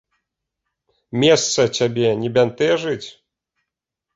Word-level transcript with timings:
Месца 1.23 1.61
цябе 1.81 2.07
не 2.23 2.29
бянтэжыць? 2.39 3.07